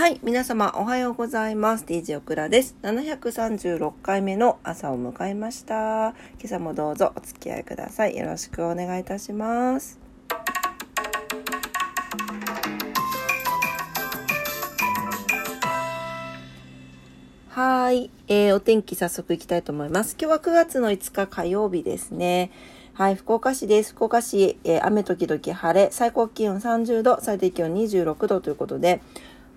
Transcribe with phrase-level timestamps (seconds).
[0.00, 1.84] はい、皆様おはようございます。
[1.84, 2.74] DJ オクラです。
[2.82, 5.74] 736回目の朝を迎えました。
[5.74, 6.14] 今
[6.46, 8.16] 朝もどうぞお付き合いください。
[8.16, 10.00] よろしくお願いいたします。
[17.50, 20.16] はい、えー、お天気早速いきたいと思います。
[20.18, 22.50] 今日は9月の5日火曜日ですね。
[22.94, 23.92] はい、福岡市です。
[23.92, 29.00] 福岡市、えー、雨時々晴れ、最高気温30度、最低気温26度ということで、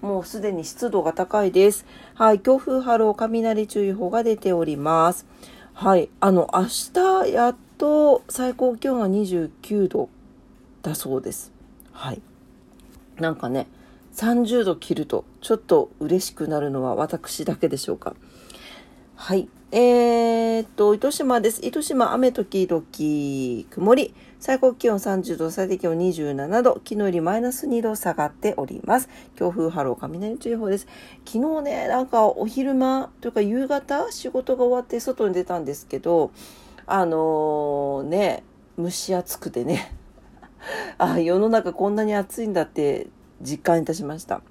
[0.04, 1.86] もうすでに湿度が高いです。
[2.14, 5.26] はい、強風波浪雷注意報が出ております。
[5.74, 10.10] はい、あの、明日やっと最高気温が29度
[10.82, 11.54] だそうです。
[11.94, 12.22] はい。
[13.16, 13.68] なんかね、
[14.14, 18.14] 30度切るとちょっと嬉しくなるのは私だけでしょうか。
[19.16, 19.48] はい。
[19.76, 21.66] えー、っと、糸島です。
[21.66, 22.84] 糸島雨時々
[23.72, 24.14] 曇り。
[24.40, 26.74] 最高気温30度、最低気温27度。
[26.76, 29.10] 昨日よりマイナス2度下がっております。
[29.36, 30.86] 強風波浪雷注意報です。
[31.26, 36.30] 昨日ね、なんかお昼間というか夕方仕事が終わって外に出たんですけど、
[36.86, 38.44] あのー、ね、
[38.78, 39.92] 蒸し暑くてね。
[41.00, 43.08] あ、世の中こんなに暑いんだって
[43.42, 44.44] 実感いたしました。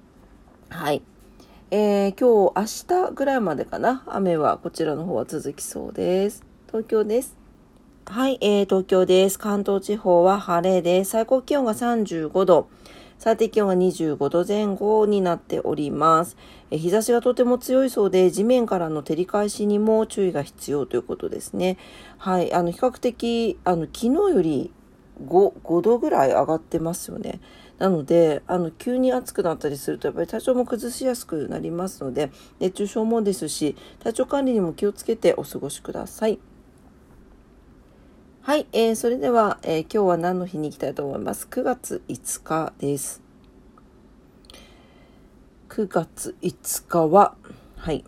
[0.67, 1.01] はい。
[1.75, 7.35] えー、今日明日ぐらいまでかな雨はこちらの方は続きそうです東京です
[8.05, 12.69] はい、えー、東京です関東地方は晴れで最高気温が35度
[13.17, 16.35] 最低気温が25度前後になっております。
[16.71, 21.77] え日差しがとても強いそうで、地面からの照り返しにも注意が必要ということですね。
[22.17, 24.71] はい、あの、比較的、あの、昨日より
[25.25, 27.39] 5、5度ぐらい上がってますよね。
[27.79, 36.39] なので、あの、急に暑くなったりすると、やっぱり体調も崩しやすくなりますので、熱中症もですし、体調管理にも気をつけてお過ごしください。
[38.41, 43.21] はい、えー、それでは、えー、今日は何の日に行きたいと思います？9月5日です。
[45.69, 47.35] 9月5日は、
[47.77, 48.03] はい。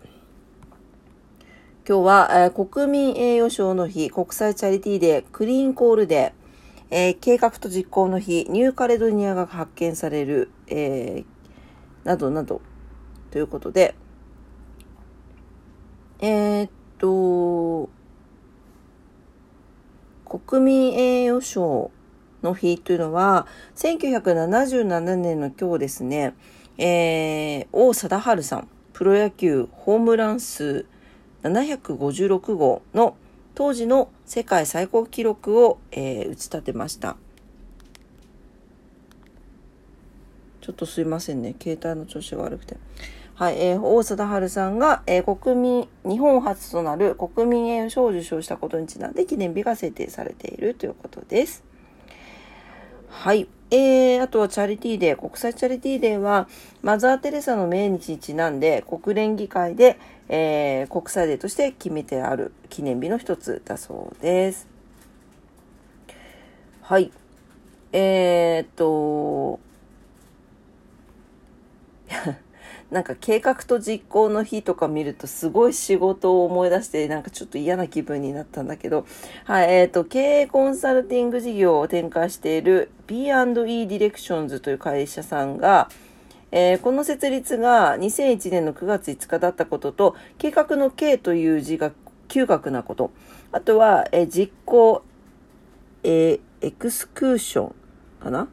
[1.88, 6.45] 今日は、えー、国民栄誉賞の日、国際チャリティーデー、クリーンコールデー、
[6.90, 12.60] えー、計画と実行の日、ニューカレドニアが発見される、えー、などなど、
[13.30, 13.94] ということで、
[16.20, 17.90] えー、っと、
[20.24, 21.90] 国民栄誉賞
[22.42, 26.34] の日というのは、1977年の今日ですね、
[26.78, 30.86] えー、王貞治さん、プロ野球ホームラン数
[31.42, 33.16] 756号の
[33.56, 37.16] 当時の世界最高記録を、えー、打ち立てました。
[40.60, 41.54] ちょっとすいませんね。
[41.58, 42.76] 携帯の調子が悪くて。
[43.34, 51.64] はい、えー、大貞治さんが、えー、国民日本初となる国民栄誉賞を受賞したことにちなんで記念日が制定されているということです。
[53.08, 56.48] はいえー、あとはチャリティーデー、国際チャリティーデーは、
[56.82, 64.68] マザー・テレサの命日にちなんで、国連議会で、えー、国際デーとして決めてある記念日の一つだそうです。
[66.82, 67.10] はい。
[67.92, 69.58] えー、っと、
[72.90, 79.06] なんか計画と実行の日とか見るとすごい仕事を思い出してなんかちょっと嫌な気分になったんだけど、
[79.44, 85.88] はい、えっ、ー、と、経営コンサルティング事業を展開している B&E ディレクションズという会社さんが、
[86.52, 91.92] えー、この設立が2001年の9月5日だったことと、計画の K という字が
[92.28, 93.10] 嗅覚なこと、
[93.52, 95.02] あとは、えー、実行、
[96.02, 97.74] えー、エクスクーション
[98.20, 98.48] かな？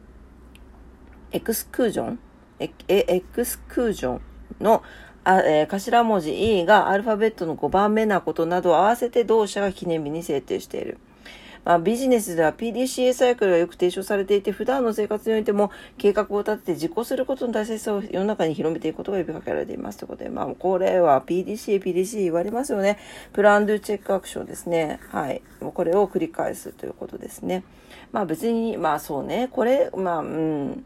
[1.32, 2.18] エクスクージョン？
[2.60, 4.20] エエクスクージョン
[4.60, 4.82] の
[5.24, 10.98] あ、えー、頭文字 E がアルファベットの5番目なことなどを合わせて同社が記念日に制定している。
[11.64, 19.98] まあ、ビジネスでは PDCA サイクルがよく提唱されていて、普段の生活においても計画を立てて実行することの大切さを世の中に広めていくことが呼びかけられています。
[19.98, 22.98] ということで、まあ、これは PDCA、PDCA 言われますよね。
[23.32, 25.00] プランドゥチェックアクションですね。
[25.08, 25.40] はい。
[25.60, 27.64] これを繰り返すということですね。
[28.12, 29.48] まあ別に、まあそうね。
[29.50, 30.84] これ、まあ、うん。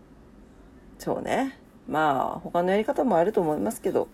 [0.98, 1.58] そうね。
[1.88, 4.08] まあ他のやり方もあると思いますけど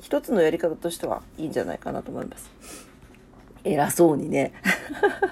[0.00, 2.50] 一つのやり方としてはいいんじゃないかなと思います
[3.64, 4.52] 偉そうにね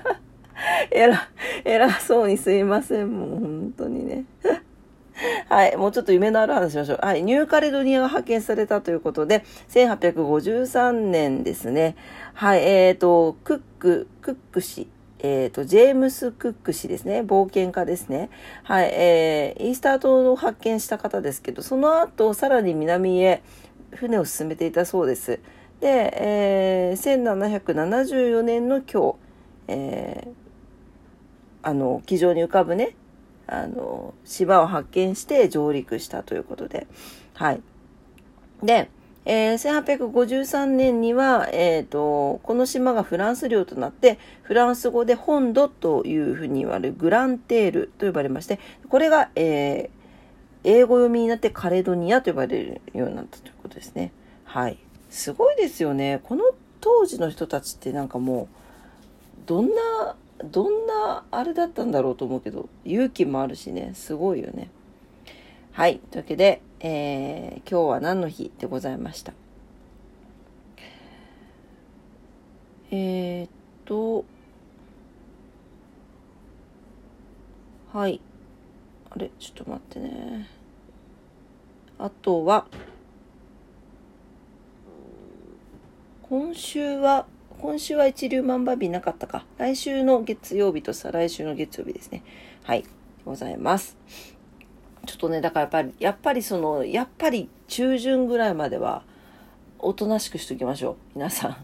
[0.93, 1.29] 偉
[1.65, 4.25] 偉そうにすいませんもう本当にね
[5.49, 5.77] はい。
[5.77, 6.99] もうちょっと夢のある話しましょう。
[7.03, 7.23] はい。
[7.23, 11.95] ニューカレドニアが派遣されたということで、1853年ですね。
[12.33, 12.65] はい。
[12.65, 14.89] えっ、ー、と、クック、クック氏
[15.23, 17.21] えっ、ー、と、ジェームス・クック氏ですね。
[17.21, 18.31] 冒険家ですね。
[18.63, 18.91] はい。
[18.93, 23.43] えー、イースター島を発見した方ですけど、その後、さらに南へ
[23.93, 25.41] 船を進めていたそうです。
[25.81, 29.17] で、えー、1774年の今日、
[29.69, 30.33] えー、
[31.63, 32.97] あの、机上に浮かぶね、
[33.47, 36.87] あの、島を発見して上陸したということで、
[37.35, 37.61] はい。
[38.63, 38.91] で、
[39.33, 54.11] えー、1853年には、えーと、この島がフランス領となってフランス語で本土というふうに言われるグランテールと呼ばれましてこれが、えー、英語読みになってカレドニアと呼ばれるようになったということですね。
[54.47, 54.79] はい。
[55.11, 56.19] すごいですよね。
[56.25, 56.43] この
[56.81, 58.49] 当時の人たちってなんかも
[59.45, 64.71] うどんなどんなあれだったんだろうと思うけど勇気もあるしねすごいよね。
[65.71, 66.01] はい。
[66.11, 69.35] というわけで、えー、今日は何の日でございました？
[72.91, 73.51] えー、っ
[73.85, 74.25] と、
[77.93, 78.21] はい。
[79.11, 80.49] あれ、ちょっと待ってね。
[81.99, 82.67] あとは、
[86.23, 87.27] 今週は、
[87.61, 89.45] 今週は一粒万倍日なかったか。
[89.59, 92.25] 来週の月曜日と再来週の月曜日ですね。
[92.63, 92.85] はい。
[93.27, 93.99] ございます。
[95.21, 99.03] とね、だからやっぱり、やっぱりその、やっぱり中旬ぐらいまでは、
[99.79, 100.97] おとなしくしときましょう。
[101.15, 101.57] 皆さん。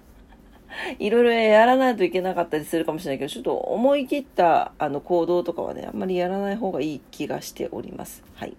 [0.98, 8.22] いろいろやらないといけなかったりするかもしれないけど、ちょっと思い切ったあの行動とかはね、あんまりやらない方がいい気がしております。
[8.34, 8.56] はい。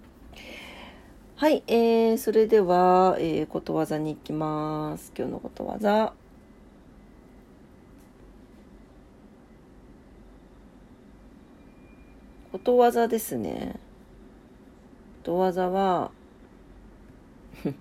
[1.35, 5.13] はい、えー、それでは、えー、ことわざに行きます。
[5.15, 6.13] 今日のことわざ。
[12.51, 13.79] ことわざですね。
[15.27, 16.11] ことわざは
[17.63, 17.71] ちょ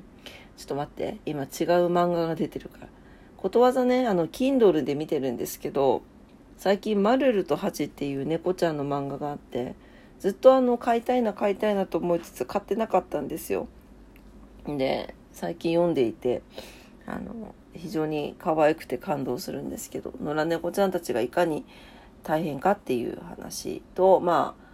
[0.64, 1.19] っと待って。
[1.26, 1.46] 今違う
[1.87, 2.88] 漫画が出てるから。
[3.37, 6.02] ことわざね、あの、Kindle で見てるんですけど、
[6.56, 9.76] 最近、マルルとハチっていう猫ちゃんの漫画があって、
[10.19, 13.69] ずっとあの、買いたいな、買いたいなと思いつつ買ってなかったんですよ。
[14.66, 16.42] で、最近読んでいて、
[17.06, 21.64] あの、非常に可愛くて感動するんですけど、野良猫ちゃんたちがいかに
[22.25, 24.65] 大変かっていう話と、まあ、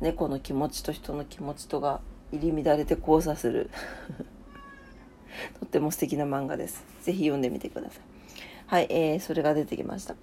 [0.00, 2.00] 猫の気持ちと人の気持ちとが
[2.32, 3.70] 入り乱れて交差する
[5.60, 6.84] とっても素敵な漫画です。
[7.02, 8.00] ぜひ読んでみてください。
[8.66, 10.14] はい、えー、それが出てきました。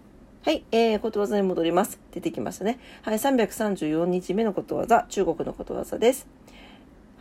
[0.44, 2.00] はい、えー、ことわざに戻ります。
[2.12, 2.80] 出てきましたね。
[3.01, 6.28] はい、334日目のことわざ、中国のことわざです。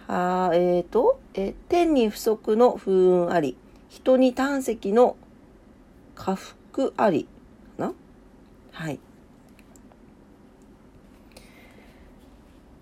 [0.06, 3.56] はーえーと、えー、天に不足の風雲あり、
[3.88, 5.16] 人に胆石の
[6.14, 7.24] 下腹あり、
[7.78, 7.94] かな？
[8.72, 9.00] はい。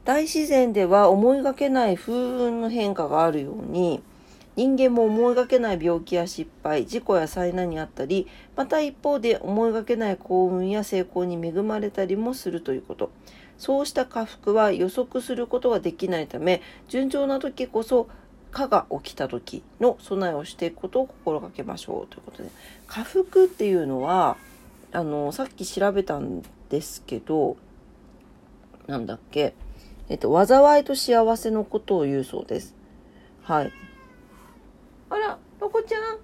[0.05, 4.03] 大自然では思いがけない風雲の変化があるように
[4.57, 8.27] 人間も思いがけない病気や失敗事故や災難にあったり
[8.57, 13.11] また一方で思いがけない幸運や成功に恵まれたりもするということ。
[13.59, 18.09] そうした下腹は予測することができないため順調な時こそ
[18.51, 22.51] 蚊が起きた時の備えをしていくことを心がけましょうということで。
[22.89, 24.37] 下腹っていうのは
[24.91, 27.57] あのさっき調べたんですけど
[28.89, 29.55] なんだっけ？
[30.09, 32.75] えっと、災いと幸せのことを言うそうです。
[33.43, 33.73] はい。
[35.11, 36.19] あら、ロコちゃん？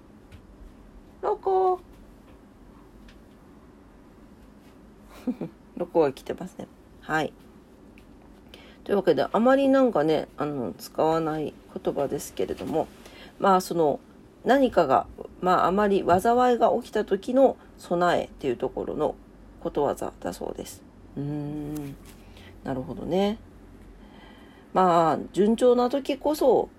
[1.21, 1.79] ロコ。
[5.77, 6.67] ロコが来てますね。
[7.01, 7.33] はい。
[8.83, 11.53] というわけで、あまりなんかね、あの、使わない
[11.83, 12.87] 言葉ですけれども、
[13.39, 13.99] まあ、その、
[14.43, 15.05] 何かが、
[15.41, 19.15] まあ、あまり災いが起きた時の備えっていうところの
[19.61, 20.81] ことわざだそうです。
[21.17, 21.95] うーん。
[22.63, 23.37] なるほどね。
[24.73, 26.69] まあ、順調な時こそ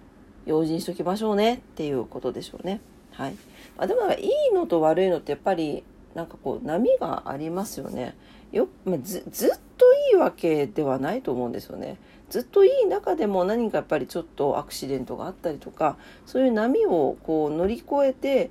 [0.46, 2.80] 用心しときましょうねっていうことでしょうね。
[3.12, 3.32] はい。
[3.76, 8.16] まあ、でもなんかいいのと悪いのってやっぱりなんかこう波がありますよね。
[8.52, 11.98] よまあ、ずずっといいわけではないと思うんですよね。
[12.30, 18.50] ずっといい中でも何かやっぱりちょっとアクシデントがあったりとかそういう波をこう乗り越えて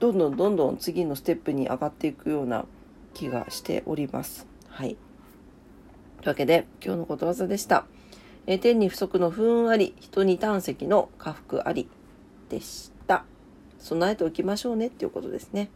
[0.00, 2.66] どんどんどんどん次のステップに上がっていくような
[3.14, 4.46] 気がしております。
[4.68, 4.96] はい。
[6.18, 7.86] というわけで今日のことわざでした。
[8.46, 11.88] え天に不足の不運あり、人に胆石の下腹あり
[12.48, 13.24] でした。
[13.78, 15.70] 備えておきましょうねっていうことですね。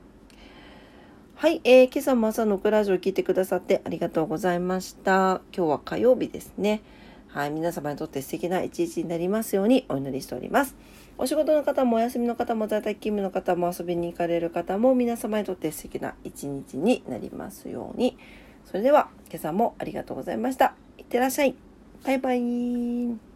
[1.35, 5.41] はい、えー、今朝も朝のクラジオを聞いてくださってありがとうございました。
[5.57, 6.83] 今日は火曜日ですね。
[7.29, 10.75] はい、皆様にとって素敵な一日になりますようにお祈りしております。
[11.17, 18.19] お仕事の方もお休みの方も在宅勤務の方も遊びに行かれる方も皆様にとって素敵な一日になりますように。
[18.65, 20.75] それでは今朝もありがとうございました。
[20.97, 21.68] いってらっしゃい。
[22.05, 23.28] バイバイ。